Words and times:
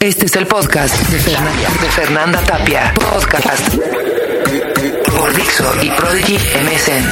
Este 0.00 0.26
es 0.26 0.36
el 0.36 0.46
podcast 0.46 0.94
de 1.10 1.18
Fernanda, 1.90 2.40
Tapia. 2.42 2.94
Podcast 2.94 3.74
por 5.04 5.34
Dixo 5.34 5.64
y 5.82 5.90
Prodigy 5.90 6.34
MSN. 6.34 7.04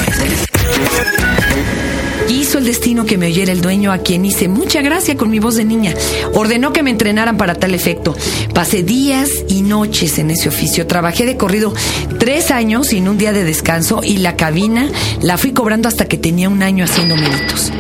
Hizo 2.28 2.58
el 2.58 2.64
destino 2.64 3.04
que 3.04 3.18
me 3.18 3.26
oyera 3.26 3.50
el 3.50 3.60
dueño 3.60 3.90
a 3.90 3.98
quien 3.98 4.24
hice 4.24 4.46
mucha 4.46 4.82
gracia 4.82 5.16
con 5.16 5.30
mi 5.30 5.40
voz 5.40 5.56
de 5.56 5.64
niña. 5.64 5.94
Ordenó 6.34 6.72
que 6.72 6.84
me 6.84 6.90
entrenaran 6.90 7.36
para 7.36 7.56
tal 7.56 7.74
efecto. 7.74 8.16
Pasé 8.54 8.84
días 8.84 9.30
y 9.48 9.62
noches 9.62 10.18
en 10.20 10.30
ese 10.30 10.48
oficio. 10.48 10.86
Trabajé 10.86 11.26
de 11.26 11.36
corrido 11.36 11.74
tres 12.20 12.52
años 12.52 12.86
sin 12.88 13.08
un 13.08 13.18
día 13.18 13.32
de 13.32 13.42
descanso 13.42 14.00
y 14.04 14.18
la 14.18 14.36
cabina 14.36 14.88
la 15.22 15.38
fui 15.38 15.52
cobrando 15.52 15.88
hasta 15.88 16.06
que 16.06 16.18
tenía 16.18 16.48
un 16.48 16.62
año 16.62 16.84
haciendo 16.84 17.16
méritos. 17.16 17.72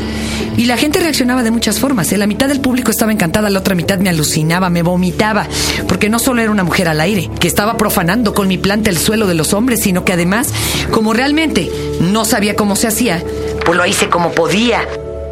Y 0.56 0.66
la 0.66 0.76
gente 0.76 1.00
reaccionaba 1.00 1.42
de 1.42 1.50
muchas 1.50 1.78
formas. 1.78 2.12
¿eh? 2.12 2.18
La 2.18 2.26
mitad 2.26 2.48
del 2.48 2.60
público 2.60 2.90
estaba 2.90 3.12
encantada, 3.12 3.50
la 3.50 3.58
otra 3.58 3.74
mitad 3.74 3.98
me 3.98 4.08
alucinaba, 4.08 4.70
me 4.70 4.82
vomitaba, 4.82 5.46
porque 5.88 6.08
no 6.08 6.18
solo 6.18 6.42
era 6.42 6.50
una 6.50 6.64
mujer 6.64 6.88
al 6.88 7.00
aire, 7.00 7.30
que 7.38 7.48
estaba 7.48 7.76
profanando 7.76 8.34
con 8.34 8.48
mi 8.48 8.58
planta 8.58 8.90
el 8.90 8.98
suelo 8.98 9.26
de 9.26 9.34
los 9.34 9.52
hombres, 9.52 9.80
sino 9.82 10.04
que 10.04 10.12
además, 10.12 10.48
como 10.90 11.12
realmente 11.12 11.70
no 12.00 12.24
sabía 12.24 12.56
cómo 12.56 12.76
se 12.76 12.88
hacía, 12.88 13.22
pues 13.64 13.76
lo 13.76 13.86
hice 13.86 14.08
como 14.08 14.32
podía. 14.32 14.86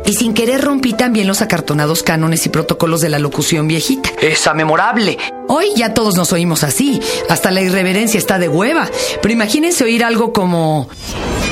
Y 0.06 0.12
sin 0.12 0.34
querer 0.34 0.60
rompí 0.60 0.92
también 0.92 1.26
los 1.26 1.40
acartonados 1.40 2.02
cánones 2.02 2.44
y 2.44 2.50
protocolos 2.50 3.00
de 3.00 3.08
la 3.08 3.18
locución 3.18 3.66
viejita. 3.66 4.10
Esa 4.20 4.52
memorable. 4.52 5.16
Hoy 5.48 5.68
ya 5.76 5.94
todos 5.94 6.16
nos 6.16 6.32
oímos 6.32 6.62
así. 6.62 7.00
Hasta 7.30 7.50
la 7.50 7.62
irreverencia 7.62 8.18
está 8.18 8.38
de 8.38 8.48
hueva. 8.48 8.86
Pero 9.22 9.32
imagínense 9.32 9.82
oír 9.82 10.04
algo 10.04 10.32
como... 10.34 10.88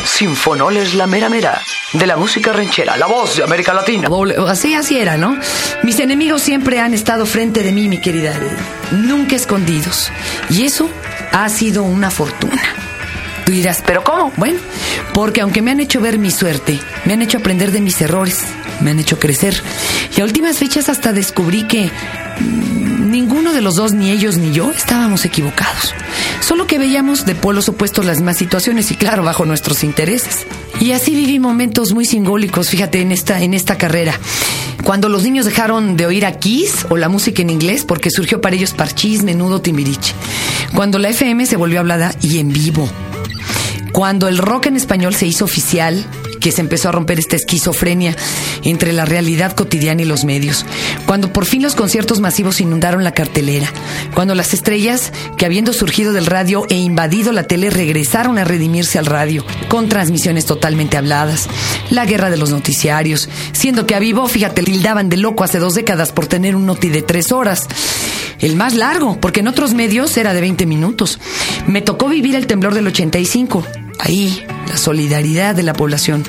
Sinfonol 0.04 0.76
es 0.76 0.94
la 0.94 1.06
mera 1.06 1.28
mera. 1.28 1.60
De 1.92 2.06
la 2.06 2.16
música 2.16 2.52
ranchera, 2.52 2.96
la 2.96 3.06
voz 3.06 3.36
de 3.36 3.44
América 3.44 3.72
Latina. 3.74 4.08
así, 4.48 4.74
así 4.74 4.98
era, 4.98 5.16
¿no? 5.16 5.38
Mis 5.82 5.98
enemigos 6.00 6.42
siempre 6.42 6.80
han 6.80 6.94
estado 6.94 7.26
frente 7.26 7.62
de 7.62 7.72
mí, 7.72 7.88
mi 7.88 8.00
querida. 8.00 8.34
Nunca 8.90 9.36
escondidos. 9.36 10.10
Y 10.50 10.64
eso 10.64 10.88
ha 11.32 11.48
sido 11.48 11.82
una 11.82 12.10
fortuna. 12.10 12.62
Tú 13.44 13.52
dirás, 13.52 13.82
¿pero 13.84 14.04
cómo? 14.04 14.32
Bueno, 14.36 14.60
porque 15.12 15.40
aunque 15.40 15.62
me 15.62 15.70
han 15.72 15.80
hecho 15.80 16.00
ver 16.00 16.18
mi 16.18 16.30
suerte, 16.30 16.80
me 17.04 17.14
han 17.14 17.22
hecho 17.22 17.38
aprender 17.38 17.72
de 17.72 17.80
mis 17.80 18.00
errores, 18.00 18.40
me 18.80 18.90
han 18.92 19.00
hecho 19.00 19.18
crecer. 19.18 19.60
Y 20.16 20.20
a 20.20 20.24
últimas 20.24 20.58
fechas 20.58 20.88
hasta 20.88 21.12
descubrí 21.12 21.66
que 21.66 21.90
mm, 22.40 23.10
ninguno 23.10 23.52
de 23.52 23.60
los 23.60 23.74
dos, 23.76 23.92
ni 23.92 24.10
ellos 24.10 24.36
ni 24.36 24.52
yo, 24.52 24.70
estábamos 24.70 25.24
equivocados. 25.24 25.94
Solo 26.52 26.66
que 26.66 26.76
veíamos 26.76 27.24
de 27.24 27.34
polos 27.34 27.70
opuestos 27.70 28.04
las 28.04 28.18
mismas 28.18 28.36
situaciones 28.36 28.90
y 28.90 28.94
claro, 28.94 29.22
bajo 29.22 29.46
nuestros 29.46 29.82
intereses. 29.84 30.46
Y 30.80 30.92
así 30.92 31.14
viví 31.14 31.38
momentos 31.38 31.94
muy 31.94 32.04
simbólicos, 32.04 32.68
fíjate, 32.68 33.00
en 33.00 33.10
esta, 33.10 33.40
en 33.40 33.54
esta 33.54 33.78
carrera. 33.78 34.12
Cuando 34.84 35.08
los 35.08 35.22
niños 35.22 35.46
dejaron 35.46 35.96
de 35.96 36.04
oír 36.04 36.26
a 36.26 36.32
Kiss 36.32 36.84
o 36.90 36.98
la 36.98 37.08
música 37.08 37.40
en 37.40 37.48
inglés 37.48 37.86
porque 37.86 38.10
surgió 38.10 38.42
para 38.42 38.54
ellos 38.54 38.74
parchís, 38.74 39.22
menudo, 39.22 39.62
timbiriche. 39.62 40.12
Cuando 40.74 40.98
la 40.98 41.08
FM 41.08 41.46
se 41.46 41.56
volvió 41.56 41.80
hablada 41.80 42.14
y 42.20 42.36
en 42.36 42.52
vivo 42.52 42.86
cuando 43.92 44.26
el 44.26 44.38
rock 44.38 44.66
en 44.66 44.76
español 44.76 45.14
se 45.14 45.26
hizo 45.26 45.44
oficial, 45.44 46.02
que 46.42 46.52
se 46.52 46.60
empezó 46.60 46.88
a 46.88 46.92
romper 46.92 47.18
esta 47.18 47.36
esquizofrenia 47.36 48.16
entre 48.64 48.92
la 48.92 49.04
realidad 49.04 49.54
cotidiana 49.54 50.02
y 50.02 50.04
los 50.04 50.24
medios, 50.24 50.66
cuando 51.06 51.32
por 51.32 51.46
fin 51.46 51.62
los 51.62 51.74
conciertos 51.74 52.20
masivos 52.20 52.60
inundaron 52.60 53.04
la 53.04 53.14
cartelera, 53.14 53.72
cuando 54.14 54.34
las 54.34 54.52
estrellas 54.52 55.12
que 55.38 55.46
habiendo 55.46 55.72
surgido 55.72 56.12
del 56.12 56.26
radio 56.26 56.66
e 56.68 56.74
invadido 56.74 57.32
la 57.32 57.44
tele 57.44 57.70
regresaron 57.70 58.38
a 58.38 58.44
redimirse 58.44 58.98
al 58.98 59.06
radio, 59.06 59.44
con 59.68 59.88
transmisiones 59.88 60.44
totalmente 60.44 60.96
habladas, 60.96 61.48
la 61.90 62.04
guerra 62.04 62.28
de 62.28 62.36
los 62.36 62.50
noticiarios, 62.50 63.28
siendo 63.52 63.86
que 63.86 63.94
a 63.94 64.00
vivo, 64.00 64.26
fíjate, 64.26 64.62
tildaban 64.62 65.08
de 65.08 65.16
loco 65.16 65.44
hace 65.44 65.60
dos 65.60 65.74
décadas 65.74 66.12
por 66.12 66.26
tener 66.26 66.56
un 66.56 66.66
noti 66.66 66.88
de 66.88 67.02
tres 67.02 67.30
horas. 67.30 67.68
El 68.40 68.56
más 68.56 68.74
largo, 68.74 69.20
porque 69.20 69.40
en 69.40 69.46
otros 69.46 69.72
medios 69.72 70.16
era 70.16 70.34
de 70.34 70.40
20 70.40 70.66
minutos. 70.66 71.20
Me 71.68 71.80
tocó 71.80 72.08
vivir 72.08 72.34
el 72.34 72.48
temblor 72.48 72.74
del 72.74 72.88
85, 72.88 73.64
Ahí, 73.98 74.44
la 74.68 74.76
solidaridad 74.76 75.54
de 75.54 75.62
la 75.62 75.74
población. 75.74 76.24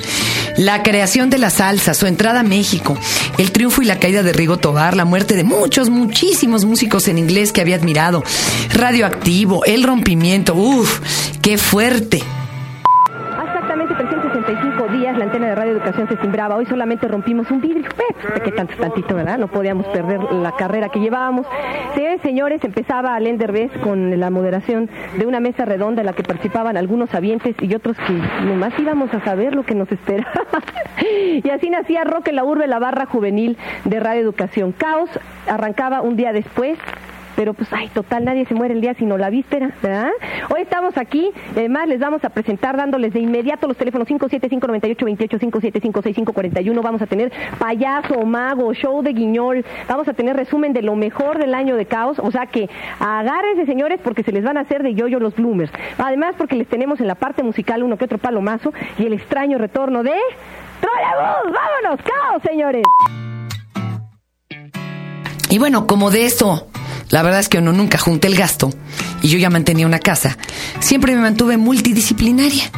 La 0.58 0.84
creación 0.84 1.30
de 1.30 1.40
la 1.40 1.50
salsa, 1.50 1.94
su 1.96 2.06
entrada 2.06 2.42
a 2.42 2.44
México, 2.44 2.98
el 3.40 3.52
triunfo 3.52 3.82
y 3.82 3.86
la 3.86 4.00
caída 4.00 4.22
de 4.22 4.34
Rigo 4.34 4.58
Tobar, 4.58 4.96
la 4.96 5.06
muerte 5.06 5.36
de 5.36 5.44
muchos, 5.44 5.90
muchísimos 5.90 6.66
músicos 6.66 7.08
en 7.08 7.18
inglés 7.18 7.52
que 7.52 7.62
había 7.62 7.76
admirado, 7.76 8.24
radioactivo, 8.72 9.66
el 9.66 9.84
rompimiento, 9.84 10.54
uff, 10.54 11.00
qué 11.42 11.58
fuerte 11.58 12.22
la 15.18 15.26
antena 15.26 15.48
de 15.48 15.56
Radio 15.56 15.74
Educación 15.74 16.08
se 16.08 16.18
cimbraba. 16.18 16.56
Hoy 16.56 16.66
solamente 16.66 17.08
rompimos 17.08 17.50
un 17.52 17.62
vidrio. 17.62 17.90
Que 18.44 18.52
tanto, 18.52 18.76
tantito, 18.76 19.16
¿verdad? 19.16 19.38
No 19.38 19.48
podíamos 19.48 19.86
perder 19.88 20.22
la 20.34 20.54
carrera 20.54 20.90
que 20.90 21.00
llevábamos. 21.00 21.46
Señores, 21.94 22.22
señores, 22.22 22.64
empezaba 22.64 23.16
Alender 23.16 23.52
Bess 23.52 23.72
con 23.84 24.20
la 24.20 24.30
moderación 24.30 24.90
de 25.18 25.26
una 25.26 25.40
mesa 25.40 25.66
redonda 25.66 26.02
en 26.02 26.08
la 26.08 26.14
que 26.14 26.24
participaban 26.24 26.78
algunos 26.78 27.14
avientes 27.14 27.56
y 27.62 27.74
otros 27.74 27.98
que 27.98 28.14
nomás 28.46 28.78
íbamos 28.80 29.14
a 29.14 29.24
saber 29.24 29.56
lo 29.56 29.64
que 29.64 29.76
nos 29.76 29.92
esperaba. 29.92 30.32
y 31.44 31.50
así 31.50 31.70
nacía 31.70 32.04
Roque 32.04 32.32
la 32.32 32.44
Urbe, 32.44 32.68
la 32.68 32.80
barra 32.80 33.06
juvenil 33.06 33.58
de 33.86 34.00
Radio 34.00 34.22
Educación. 34.22 34.72
Caos 34.72 35.10
arrancaba 35.48 36.02
un 36.02 36.16
día 36.16 36.34
después 36.34 36.78
pero 37.36 37.54
pues, 37.54 37.68
ay, 37.72 37.90
total, 37.90 38.26
nadie 38.26 38.46
se 38.46 38.54
muere 38.54 38.74
el 38.74 38.82
día 38.82 38.94
sino 38.96 39.18
la 39.18 39.30
víspera, 39.30 39.72
¿verdad? 39.82 40.12
Hoy 40.50 40.62
estamos 40.62 40.98
aquí, 40.98 41.32
además 41.52 41.88
les 41.88 42.00
vamos 42.00 42.24
a 42.24 42.30
presentar 42.30 42.78
dándoles 42.78 43.14
de 43.14 43.20
inmediato 43.20 43.68
los 43.68 43.78
teléfonos 43.78 44.08
575-9828, 44.08 46.82
vamos 46.82 47.02
a 47.02 47.08
tener 47.08 47.32
payaso, 47.60 48.24
mago, 48.26 48.74
show 48.74 49.02
de 49.02 49.14
guiñol, 49.14 49.66
vamos 49.88 50.08
a 50.08 50.14
tener 50.14 50.36
resumen 50.36 50.74
de 50.74 50.82
lo 50.82 50.96
mejor 50.96 51.38
del 51.38 51.54
año 51.56 51.76
de 51.76 51.86
caos, 51.86 52.20
o 52.20 52.32
sea 52.32 52.48
que 52.48 52.70
agárrense 53.00 53.66
señores 53.66 54.00
porque 54.04 54.24
se 54.24 54.32
les 54.32 54.44
van 54.44 54.58
a 54.58 54.62
hacer 54.62 54.84
de 54.84 54.94
yoyo 54.94 55.20
los 55.20 55.36
bloomers. 55.36 55.72
Además 55.98 56.36
porque 56.38 56.56
les 56.56 56.68
tenemos 56.68 57.00
en 57.00 57.08
la 57.08 57.16
parte 57.16 57.42
musical 57.44 57.84
uno 57.84 57.98
que 57.98 58.06
otro 58.06 58.18
palomazo 58.18 58.74
y 58.98 59.06
el 59.06 59.14
extraño 59.14 59.58
retorno 59.58 60.04
de... 60.04 60.14
¡Trolebus! 60.82 61.54
¡Vámonos! 61.54 62.02
¡Caos, 62.02 62.42
señores! 62.44 62.84
Y 65.50 65.60
bueno, 65.60 65.86
como 65.86 66.10
de 66.10 66.26
eso 66.26 66.68
la 67.14 67.22
verdad 67.22 67.42
es 67.42 67.48
que 67.48 67.60
uno 67.60 67.72
nunca 67.74 68.00
junté 68.00 68.28
el 68.28 68.36
gasto 68.36 68.74
y 69.22 69.28
yo 69.28 69.38
ya 69.38 69.52
mantenía 69.52 69.86
una 69.86 70.00
casa. 70.00 70.36
Siempre 70.80 71.14
me 71.14 71.22
mantuve 71.22 71.58
multidisciplinaria. 71.58 72.72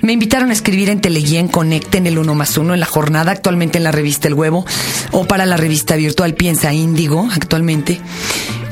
Me 0.00 0.12
invitaron 0.12 0.50
a 0.50 0.54
escribir 0.54 0.88
en 0.88 1.00
Teleguía, 1.00 1.46
Conecte, 1.46 1.98
en 1.98 2.08
el 2.08 2.18
Uno 2.18 2.34
más 2.34 2.58
Uno, 2.58 2.74
en 2.74 2.80
la 2.80 2.86
jornada, 2.86 3.30
actualmente 3.30 3.78
en 3.78 3.84
la 3.84 3.92
revista 3.92 4.26
El 4.26 4.34
Huevo, 4.34 4.66
o 5.12 5.28
para 5.28 5.46
la 5.46 5.56
revista 5.56 5.94
virtual 5.94 6.34
Piensa 6.34 6.72
Índigo, 6.72 7.28
actualmente. 7.32 8.00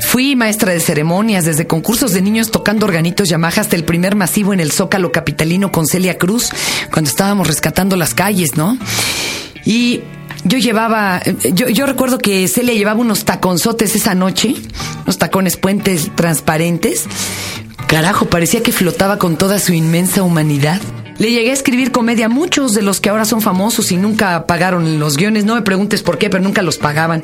Fui 0.01 0.35
maestra 0.35 0.73
de 0.73 0.81
ceremonias, 0.81 1.45
desde 1.45 1.65
concursos 1.65 2.11
de 2.11 2.21
niños 2.21 2.51
tocando 2.51 2.85
organitos 2.85 3.29
Yamaha 3.29 3.61
hasta 3.61 3.77
el 3.77 3.85
primer 3.85 4.15
masivo 4.15 4.53
en 4.53 4.59
el 4.59 4.73
Zócalo 4.73 5.13
Capitalino 5.13 5.71
con 5.71 5.87
Celia 5.87 6.17
Cruz, 6.17 6.49
cuando 6.91 7.09
estábamos 7.09 7.47
rescatando 7.47 7.95
las 7.95 8.13
calles, 8.13 8.57
¿no? 8.57 8.77
Y 9.63 10.01
yo 10.45 10.59
llevaba, 10.59 11.21
yo, 11.53 11.67
yo 11.69 11.85
recuerdo 11.85 12.19
que 12.19 12.47
Celia 12.47 12.75
llevaba 12.75 13.01
unos 13.01 13.25
taconzotes 13.25 13.95
esa 13.95 14.13
noche, 14.13 14.55
unos 15.03 15.17
tacones 15.17 15.57
puentes 15.57 16.11
transparentes. 16.15 17.07
Carajo, 17.87 18.27
parecía 18.27 18.63
que 18.63 18.71
flotaba 18.71 19.17
con 19.17 19.37
toda 19.37 19.59
su 19.59 19.73
inmensa 19.73 20.23
humanidad. 20.23 20.79
Le 21.17 21.31
llegué 21.31 21.51
a 21.51 21.53
escribir 21.53 21.91
comedia 21.91 22.25
a 22.25 22.29
muchos 22.29 22.73
de 22.73 22.81
los 22.81 22.99
que 22.99 23.09
ahora 23.09 23.23
son 23.23 23.41
famosos 23.41 23.91
y 23.91 23.97
nunca 23.97 24.45
pagaron 24.47 24.99
los 24.99 25.15
guiones. 25.15 25.45
No 25.45 25.55
me 25.55 25.61
preguntes 25.61 26.03
por 26.03 26.17
qué, 26.17 26.29
pero 26.29 26.43
nunca 26.43 26.61
los 26.61 26.77
pagaban. 26.77 27.23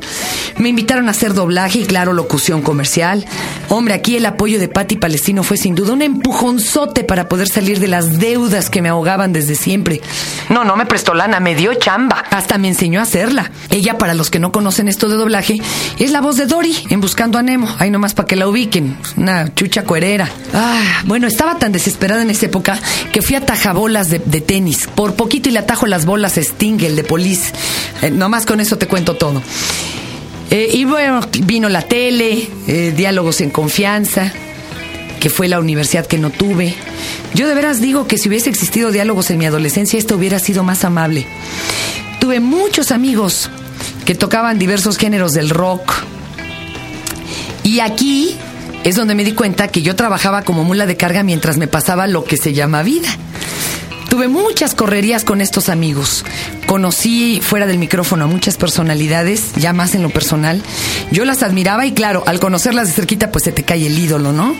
Me 0.56 0.70
invitaron 0.70 1.08
a 1.08 1.10
hacer 1.10 1.34
doblaje 1.34 1.80
y, 1.80 1.84
claro, 1.84 2.14
locución 2.14 2.62
comercial. 2.62 3.26
Hombre, 3.68 3.92
aquí 3.92 4.16
el 4.16 4.24
apoyo 4.24 4.58
de 4.58 4.68
Patti 4.68 4.96
Palestino 4.96 5.42
fue 5.42 5.58
sin 5.58 5.74
duda 5.74 5.92
un 5.92 6.00
empujonzote 6.00 7.04
para 7.04 7.28
poder 7.28 7.48
salir 7.48 7.80
de 7.80 7.88
las 7.88 8.18
deudas 8.18 8.70
que 8.70 8.80
me 8.80 8.88
ahogaban 8.88 9.34
desde 9.34 9.56
siempre. 9.56 10.00
No, 10.48 10.64
no 10.64 10.76
me 10.76 10.86
prestó 10.86 11.12
lana, 11.12 11.38
me 11.40 11.54
dio 11.54 11.74
chamba. 11.74 12.24
Hasta 12.30 12.56
me 12.56 12.68
enseñó 12.68 13.00
a 13.00 13.02
hacerla. 13.02 13.50
Ella, 13.68 13.98
para 13.98 14.14
los 14.14 14.30
que 14.30 14.38
no 14.38 14.52
conocen 14.52 14.88
esto 14.88 15.10
de 15.10 15.16
doblaje, 15.16 15.60
es 15.98 16.12
la 16.12 16.22
voz 16.22 16.36
de 16.36 16.46
Dory 16.46 16.74
en 16.88 17.02
Buscando 17.02 17.38
a 17.38 17.42
Nemo. 17.42 17.68
Ahí 17.78 17.90
nomás 17.90 18.14
para 18.14 18.26
que 18.26 18.36
la 18.36 18.48
ubiquen. 18.48 18.96
Una 19.18 19.54
chucha 19.54 19.84
cuerera. 19.84 20.30
Ah, 20.54 21.02
bueno, 21.04 21.26
estaba 21.26 21.58
tan 21.58 21.72
desesperada 21.72 22.22
en 22.22 22.30
esa 22.30 22.46
época 22.46 22.78
que 23.12 23.20
fui 23.20 23.36
a 23.36 23.44
Tajabó 23.44 23.81
bolas 23.82 24.10
de, 24.10 24.20
tenis. 24.20 24.86
Por 24.94 25.16
poquito 25.16 25.48
y 25.48 25.52
le 25.52 25.58
atajo 25.58 25.86
las 25.88 26.06
bolas 26.06 26.38
Sting, 26.38 26.78
el 26.84 26.94
de 26.94 27.02
Police. 27.02 27.52
Eh, 28.00 28.10
nomás 28.10 28.46
con 28.46 28.60
eso 28.60 28.78
te 28.78 28.86
cuento 28.86 29.16
todo. 29.16 29.42
Eh, 30.52 30.70
y 30.72 30.84
bueno, 30.84 31.18
vino 31.40 31.68
la 31.68 31.82
tele, 31.82 32.48
eh, 32.68 32.94
diálogos 32.96 33.40
en 33.40 33.50
confianza, 33.50 34.32
que 35.18 35.30
fue 35.30 35.48
la 35.48 35.58
universidad 35.58 36.06
que 36.06 36.16
no 36.16 36.30
tuve. 36.30 36.76
Yo 37.34 37.48
de 37.48 37.56
veras 37.56 37.80
digo 37.80 38.06
que 38.06 38.18
si 38.18 38.28
hubiese 38.28 38.50
existido 38.50 38.92
diálogos 38.92 39.30
en 39.32 39.38
mi 39.38 39.46
adolescencia, 39.46 39.98
esto 39.98 40.14
hubiera 40.14 40.38
sido 40.38 40.62
más 40.62 40.84
amable. 40.84 41.26
Tuve 42.20 42.38
muchos 42.38 42.92
amigos 42.92 43.50
que 44.04 44.14
tocaban 44.14 44.60
diversos 44.60 44.96
géneros 44.96 45.32
del 45.32 45.50
rock. 45.50 45.92
Y 47.64 47.80
aquí 47.80 48.36
es 48.84 48.94
donde 48.94 49.16
me 49.16 49.24
di 49.24 49.32
cuenta 49.32 49.66
que 49.66 49.82
yo 49.82 49.96
trabajaba 49.96 50.42
como 50.42 50.62
mula 50.62 50.86
de 50.86 50.96
carga 50.96 51.24
mientras 51.24 51.56
me 51.56 51.66
pasaba 51.66 52.06
lo 52.06 52.22
que 52.22 52.36
se 52.36 52.52
llama 52.52 52.84
vida. 52.84 53.08
Tuve 54.12 54.28
muchas 54.28 54.74
correrías 54.74 55.24
con 55.24 55.40
estos 55.40 55.70
amigos. 55.70 56.22
Conocí 56.66 57.40
fuera 57.42 57.66
del 57.66 57.78
micrófono 57.78 58.24
a 58.24 58.26
muchas 58.26 58.58
personalidades, 58.58 59.52
ya 59.56 59.72
más 59.72 59.94
en 59.94 60.02
lo 60.02 60.10
personal. 60.10 60.60
Yo 61.10 61.24
las 61.24 61.42
admiraba 61.42 61.86
y 61.86 61.92
claro, 61.92 62.22
al 62.26 62.38
conocerlas 62.38 62.88
de 62.88 62.92
cerquita 62.92 63.32
pues 63.32 63.44
se 63.44 63.52
te 63.52 63.62
cae 63.62 63.86
el 63.86 63.98
ídolo, 63.98 64.34
¿no? 64.34 64.54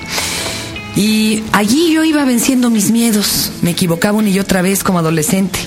Y 0.97 1.43
allí 1.53 1.93
yo 1.93 2.03
iba 2.03 2.25
venciendo 2.25 2.71
mis 2.71 2.91
miedos. 2.91 3.53
Me 3.61 3.73
equivocaba 3.73 4.17
una 4.17 4.31
y 4.31 4.41
otra 4.41 4.63
vez 4.63 4.83
como 4.83 5.01
adolescente. 5.01 5.59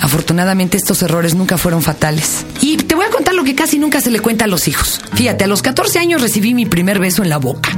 Afortunadamente 0.00 0.76
estos 0.76 1.00
errores 1.04 1.36
nunca 1.36 1.58
fueron 1.58 1.80
fatales. 1.80 2.44
Y 2.60 2.76
te 2.76 2.96
voy 2.96 3.06
a 3.06 3.10
contar 3.10 3.34
lo 3.34 3.44
que 3.44 3.54
casi 3.54 3.78
nunca 3.78 4.00
se 4.00 4.10
le 4.10 4.18
cuenta 4.18 4.46
a 4.46 4.48
los 4.48 4.66
hijos. 4.66 5.00
Fíjate, 5.14 5.44
a 5.44 5.46
los 5.46 5.62
14 5.62 6.00
años 6.00 6.22
recibí 6.22 6.54
mi 6.54 6.66
primer 6.66 6.98
beso 6.98 7.22
en 7.22 7.28
la 7.28 7.38
boca. 7.38 7.70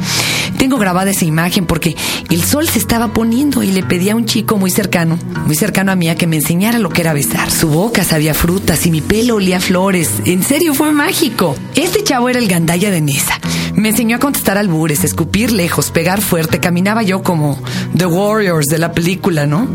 Tengo 0.59 0.79
grabada 0.79 1.11
esa 1.11 1.25
imagen 1.25 1.67
porque 1.67 1.97
el 2.31 2.43
sol 2.43 2.69
se 2.69 2.79
estaba 2.79 3.13
poniendo 3.13 3.63
y 3.63 3.73
le 3.73 3.83
pedí 3.83 4.11
a 4.11 4.17
un 4.17 4.25
chico 4.25 4.57
muy 4.57 4.71
cercano, 4.71 5.19
muy 5.47 5.57
cercano 5.57 5.93
a 5.93 5.97
mí, 5.97 6.15
que 6.15 6.27
me 6.27 6.37
enseñara 6.37 6.79
lo 6.79 6.91
que 6.91 7.01
era 7.01 7.13
besar. 7.13 7.51
Su 7.51 7.69
boca 7.69 8.05
sabía 8.05 8.35
frutas 8.35 8.87
y 8.87 8.91
mi 8.91 9.01
pelo 9.01 9.37
olía 9.37 9.61
flores. 9.61 10.11
En 10.25 10.43
serio, 10.43 10.75
fue 10.75 10.93
mágico. 10.93 11.57
Este 11.75 12.05
chavo 12.05 12.29
era 12.29 12.39
el 12.39 12.49
gandaya 12.49 12.91
de 12.91 13.01
Nesa. 13.01 13.39
Me 13.75 13.89
enseñó 13.89 14.17
a 14.17 14.21
contestar 14.21 14.59
albures, 14.59 15.05
escupir 15.05 15.51
lejos, 15.51 15.91
pegar 15.91 16.21
fuerte. 16.21 16.61
Caminaba 16.61 17.03
yo 17.03 17.23
como 17.23 17.59
The 17.97 18.07
Warriors 18.07 18.67
de 18.67 18.79
la 18.79 18.93
película, 18.93 19.47
¿no? 19.47 19.69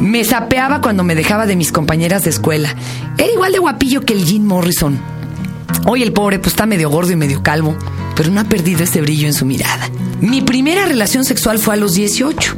Me 0.00 0.24
sapeaba 0.24 0.80
cuando 0.80 1.04
me 1.04 1.14
dejaba 1.14 1.46
de 1.46 1.56
mis 1.56 1.72
compañeras 1.72 2.24
de 2.24 2.30
escuela. 2.30 2.74
Era 3.16 3.32
igual 3.32 3.52
de 3.52 3.58
guapillo 3.58 4.02
que 4.02 4.12
el 4.12 4.24
Jim 4.24 4.44
Morrison. 4.44 4.98
Hoy 5.86 6.02
el 6.02 6.12
pobre 6.12 6.38
pues 6.38 6.54
está 6.54 6.66
medio 6.66 6.90
gordo 6.90 7.12
y 7.12 7.16
medio 7.16 7.42
calvo, 7.42 7.76
pero 8.16 8.30
no 8.30 8.40
ha 8.40 8.44
perdido 8.44 8.84
ese 8.84 9.00
brillo 9.00 9.26
en 9.26 9.34
su 9.34 9.44
mirada. 9.44 9.90
Mi 10.20 10.40
primera 10.40 10.86
relación 10.86 11.24
sexual 11.24 11.58
fue 11.58 11.74
a 11.74 11.76
los 11.76 11.94
18. 11.94 12.56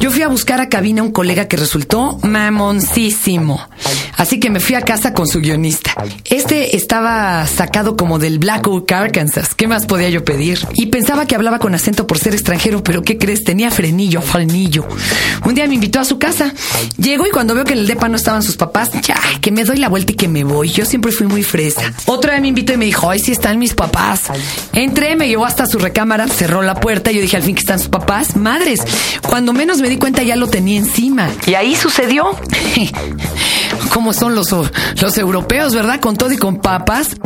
Yo 0.00 0.10
fui 0.10 0.22
a 0.22 0.28
buscar 0.28 0.60
a 0.60 0.68
cabina 0.68 1.02
a 1.02 1.04
un 1.04 1.12
colega 1.12 1.46
que 1.46 1.56
resultó 1.56 2.18
mamoncísimo. 2.22 3.68
Así 4.22 4.38
que 4.38 4.50
me 4.50 4.60
fui 4.60 4.76
a 4.76 4.82
casa 4.82 5.14
con 5.14 5.26
su 5.26 5.40
guionista. 5.40 5.96
Este 6.26 6.76
estaba 6.76 7.44
sacado 7.48 7.96
como 7.96 8.20
del 8.20 8.38
Black 8.38 8.68
Oak, 8.68 8.92
Arkansas. 8.92 9.52
¿Qué 9.56 9.66
más 9.66 9.84
podía 9.84 10.10
yo 10.10 10.24
pedir? 10.24 10.60
Y 10.74 10.86
pensaba 10.86 11.26
que 11.26 11.34
hablaba 11.34 11.58
con 11.58 11.74
acento 11.74 12.06
por 12.06 12.20
ser 12.20 12.32
extranjero, 12.32 12.84
pero 12.84 13.02
¿qué 13.02 13.18
crees? 13.18 13.42
Tenía 13.42 13.72
frenillo, 13.72 14.22
frenillo. 14.22 14.86
Un 15.44 15.56
día 15.56 15.66
me 15.66 15.74
invitó 15.74 15.98
a 15.98 16.04
su 16.04 16.20
casa. 16.20 16.54
Llego 16.98 17.26
y 17.26 17.30
cuando 17.30 17.56
veo 17.56 17.64
que 17.64 17.72
en 17.72 17.80
el 17.80 17.88
depa 17.88 18.08
no 18.08 18.14
estaban 18.14 18.44
sus 18.44 18.56
papás, 18.56 18.92
ya, 19.02 19.18
que 19.40 19.50
me 19.50 19.64
doy 19.64 19.78
la 19.78 19.88
vuelta 19.88 20.12
y 20.12 20.14
que 20.14 20.28
me 20.28 20.44
voy. 20.44 20.68
Yo 20.70 20.84
siempre 20.84 21.10
fui 21.10 21.26
muy 21.26 21.42
fresa. 21.42 21.92
Otra 22.06 22.34
vez 22.34 22.42
me 22.42 22.46
invitó 22.46 22.74
y 22.74 22.76
me 22.76 22.84
dijo, 22.84 23.10
ay, 23.10 23.18
sí 23.18 23.32
están 23.32 23.58
mis 23.58 23.74
papás. 23.74 24.26
Entré, 24.72 25.16
me 25.16 25.26
llevó 25.26 25.46
hasta 25.46 25.66
su 25.66 25.80
recámara, 25.80 26.28
cerró 26.28 26.62
la 26.62 26.76
puerta. 26.76 27.10
Y 27.10 27.16
yo 27.16 27.22
dije, 27.22 27.38
al 27.38 27.42
fin 27.42 27.56
que 27.56 27.62
están 27.62 27.80
sus 27.80 27.88
papás. 27.88 28.36
Madres, 28.36 28.82
cuando 29.28 29.52
menos 29.52 29.80
me 29.80 29.88
di 29.88 29.96
cuenta 29.96 30.22
ya 30.22 30.36
lo 30.36 30.46
tenía 30.46 30.78
encima. 30.78 31.28
Y 31.44 31.54
ahí 31.54 31.74
sucedió. 31.74 32.36
¿Cómo 33.92 34.12
son 34.12 34.34
los, 34.34 34.50
los 34.50 35.18
europeos, 35.18 35.74
verdad? 35.74 36.00
Con 36.00 36.16
todo 36.16 36.32
y 36.32 36.36
con 36.36 36.58
papas. 36.58 37.16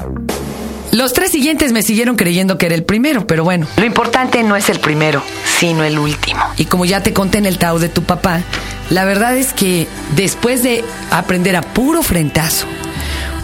Los 0.93 1.13
tres 1.13 1.31
siguientes 1.31 1.73
me 1.73 1.83
siguieron 1.83 2.17
creyendo 2.17 2.57
que 2.57 2.67
era 2.67 2.75
el 2.75 2.85
primero, 2.85 3.27
pero 3.27 3.45
bueno. 3.45 3.67
Lo 3.77 3.85
importante 3.85 4.43
no 4.43 4.57
es 4.57 4.71
el 4.71 4.81
primero, 4.81 5.23
sino 5.59 5.85
el 5.85 5.99
último. 5.99 6.41
Y 6.57 6.65
como 6.67 6.85
ya 6.85 7.03
te 7.03 7.13
conté 7.13 7.39
en 7.39 7.47
el 7.47 7.59
Tao 7.59 7.79
de 7.79 7.89
tu 7.89 8.03
papá, 8.03 8.41
la 8.89 9.05
verdad 9.05 9.37
es 9.37 9.53
que 9.53 9.89
después 10.15 10.63
de 10.63 10.85
aprender 11.11 11.57
a 11.57 11.63
puro 11.63 12.03
frentazo, 12.03 12.67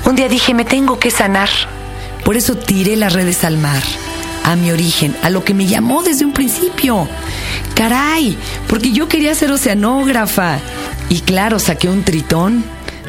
un 0.04 0.16
día 0.16 0.28
dije, 0.28 0.54
me 0.54 0.64
tengo 0.64 0.98
que 0.98 1.10
sanar. 1.10 1.50
Por 2.24 2.36
eso 2.36 2.56
tiré 2.56 2.96
las 2.96 3.12
redes 3.12 3.44
al 3.44 3.58
mar, 3.58 3.82
a 4.44 4.56
mi 4.56 4.70
origen, 4.70 5.14
a 5.22 5.28
lo 5.28 5.44
que 5.44 5.54
me 5.54 5.66
llamó 5.66 6.02
desde 6.02 6.24
un 6.24 6.32
principio. 6.32 7.08
Caray, 7.74 8.38
porque 8.68 8.92
yo 8.92 9.08
quería 9.08 9.34
ser 9.34 9.50
oceanógrafa. 9.50 10.58
Y 11.08 11.20
claro, 11.20 11.58
saqué 11.58 11.88
un 11.88 12.04
tritón 12.04 12.64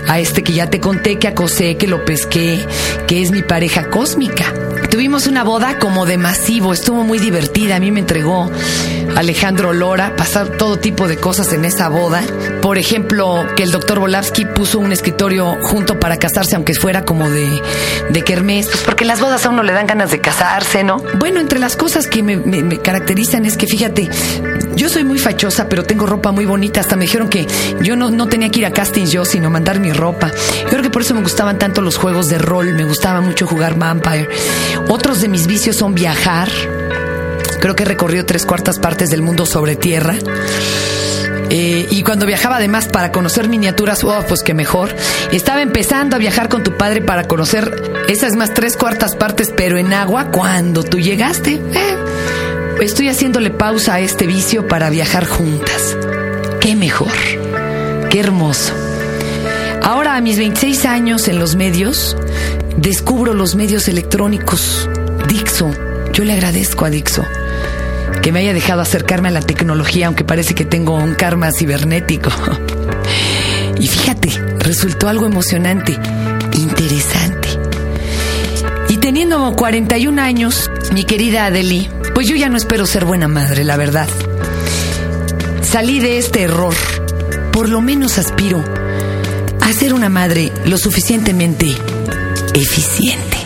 a 0.07 0.19
este 0.19 0.44
que 0.44 0.53
ya 0.53 0.69
te 0.69 0.79
conté 0.79 1.19
que 1.19 1.27
acosé, 1.27 1.77
que 1.77 1.88
lo 1.88 2.05
pesqué, 2.05 2.65
que 3.07 3.21
es 3.21 3.31
mi 3.31 3.41
pareja 3.41 3.89
cósmica. 3.89 4.53
Tuvimos 4.89 5.27
una 5.27 5.44
boda 5.44 5.79
como 5.79 6.05
de 6.05 6.17
masivo, 6.17 6.73
estuvo 6.73 7.03
muy 7.03 7.17
divertida, 7.17 7.77
a 7.77 7.79
mí 7.79 7.91
me 7.91 8.00
entregó 8.00 8.51
Alejandro 9.15 9.73
Lora, 9.73 10.15
pasar 10.15 10.50
todo 10.50 10.77
tipo 10.77 11.07
de 11.07 11.17
cosas 11.17 11.51
en 11.53 11.65
esa 11.65 11.89
boda. 11.89 12.21
Por 12.61 12.77
ejemplo, 12.77 13.45
que 13.55 13.63
el 13.63 13.71
doctor 13.71 14.00
Volavsky 14.00 14.45
puso 14.45 14.79
un 14.79 14.91
escritorio 14.91 15.57
junto 15.61 16.00
para 16.00 16.17
casarse, 16.17 16.55
aunque 16.55 16.73
fuera 16.73 17.05
como 17.05 17.29
de, 17.29 17.61
de 18.09 18.21
kermés, 18.23 18.67
pues 18.67 18.83
porque 18.83 19.05
las 19.05 19.19
bodas 19.19 19.45
a 19.45 19.50
uno 19.50 19.63
le 19.63 19.73
dan 19.73 19.88
ganas 19.88 20.11
de 20.11 20.19
casarse, 20.19 20.83
¿no? 20.83 20.97
Bueno, 21.17 21.39
entre 21.39 21.59
las 21.59 21.75
cosas 21.75 22.07
que 22.07 22.23
me, 22.23 22.38
me, 22.38 22.63
me 22.63 22.79
caracterizan 22.79 23.45
es 23.45 23.57
que, 23.57 23.67
fíjate, 23.67 24.09
yo 24.75 24.89
soy 24.89 25.03
muy 25.03 25.19
fachosa, 25.19 25.69
pero 25.69 25.83
tengo 25.83 26.05
ropa 26.05 26.31
muy 26.31 26.45
bonita. 26.45 26.81
Hasta 26.81 26.95
me 26.95 27.05
dijeron 27.05 27.29
que 27.29 27.47
yo 27.81 27.95
no, 27.95 28.09
no 28.09 28.27
tenía 28.27 28.49
que 28.49 28.59
ir 28.59 28.65
a 28.65 28.71
castings 28.71 29.11
yo, 29.11 29.25
sino 29.25 29.49
mandar 29.49 29.79
mi 29.79 29.91
ropa. 29.91 30.31
Yo 30.63 30.69
creo 30.69 30.81
que 30.81 30.89
por 30.89 31.01
eso 31.01 31.13
me 31.13 31.21
gustaban 31.21 31.59
tanto 31.59 31.81
los 31.81 31.97
juegos 31.97 32.27
de 32.29 32.37
rol, 32.37 32.73
me 32.73 32.83
gustaba 32.83 33.21
mucho 33.21 33.47
jugar 33.47 33.77
Vampire. 33.77 34.29
Otros 34.89 35.21
de 35.21 35.27
mis 35.27 35.47
vicios 35.47 35.75
son 35.75 35.93
viajar. 35.93 36.49
Creo 37.59 37.75
que 37.75 37.83
he 37.83 37.85
recorrido 37.85 38.25
tres 38.25 38.45
cuartas 38.45 38.79
partes 38.79 39.09
del 39.09 39.21
mundo 39.21 39.45
sobre 39.45 39.75
tierra. 39.75 40.15
Eh, 41.49 41.87
y 41.91 42.01
cuando 42.01 42.25
viajaba 42.25 42.55
además 42.55 42.87
para 42.87 43.11
conocer 43.11 43.47
miniaturas, 43.47 44.03
oh, 44.03 44.25
pues 44.27 44.41
que 44.43 44.53
mejor. 44.53 44.89
Estaba 45.31 45.61
empezando 45.61 46.15
a 46.15 46.19
viajar 46.19 46.49
con 46.49 46.63
tu 46.63 46.77
padre 46.77 47.01
para 47.01 47.25
conocer 47.25 47.93
esas 48.07 48.35
más 48.35 48.53
tres 48.53 48.75
cuartas 48.75 49.15
partes, 49.15 49.53
pero 49.55 49.77
en 49.77 49.93
agua, 49.93 50.31
cuando 50.31 50.83
tú 50.83 50.99
llegaste. 50.99 51.53
Eh, 51.53 52.02
estoy 52.81 53.09
haciéndole 53.09 53.49
pausa 53.49 53.95
a 53.95 53.99
este 53.99 54.27
vicio 54.27 54.67
para 54.67 54.89
viajar 54.89 55.25
juntas. 55.25 55.97
Qué 56.59 56.75
mejor. 56.75 57.11
Qué 58.09 58.19
hermoso. 58.19 58.73
Ahora 59.81 60.15
a 60.15 60.21
mis 60.21 60.37
26 60.37 60.85
años 60.85 61.27
en 61.27 61.39
los 61.39 61.55
medios, 61.55 62.15
descubro 62.77 63.33
los 63.33 63.55
medios 63.55 63.87
electrónicos. 63.87 64.89
Dixo, 65.27 65.71
yo 66.13 66.23
le 66.23 66.33
agradezco 66.33 66.85
a 66.85 66.89
Dixo 66.89 67.25
que 68.21 68.31
me 68.31 68.39
haya 68.39 68.53
dejado 68.53 68.81
acercarme 68.81 69.27
a 69.27 69.31
la 69.31 69.41
tecnología, 69.41 70.07
aunque 70.07 70.23
parece 70.23 70.55
que 70.55 70.63
tengo 70.63 70.95
un 70.95 71.15
karma 71.15 71.51
cibernético. 71.51 72.29
Y 73.79 73.87
fíjate, 73.87 74.29
resultó 74.59 75.09
algo 75.09 75.25
emocionante, 75.25 75.97
interesante. 76.53 77.49
Y 78.87 78.97
teniendo 78.97 79.53
41 79.55 80.21
años, 80.21 80.71
mi 80.93 81.03
querida 81.03 81.47
Adeli, 81.47 81.89
pues 82.13 82.27
yo 82.27 82.36
ya 82.36 82.50
no 82.50 82.57
espero 82.57 82.86
ser 82.86 83.06
buena 83.06 83.27
madre, 83.27 83.63
la 83.63 83.77
verdad. 83.77 84.07
Salí 85.62 86.00
de 86.00 86.19
este 86.19 86.44
error. 86.44 86.75
Por 87.51 87.69
lo 87.69 87.81
menos 87.81 88.18
aspiro 88.18 88.63
a 89.62 89.74
ser 89.74 89.94
una 89.94 90.10
madre 90.10 90.51
lo 90.65 90.77
suficientemente 90.77 91.75
eficiente. 92.54 93.38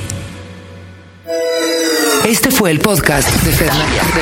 Este 2.26 2.52
fue 2.52 2.72
el 2.72 2.80
podcast 2.80 3.30
de 3.44 3.52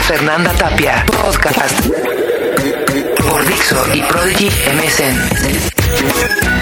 Fernanda, 0.02 0.52
Tapia. 0.54 1.06
Podcast 1.06 1.80
por 3.18 3.48
Dixo 3.48 3.84
y 3.94 4.02
Prodigy 4.02 4.50
MSN. 4.50 6.55